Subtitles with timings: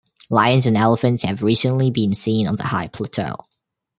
[0.31, 3.35] Lions and elephants have recently been seen on the high plateau.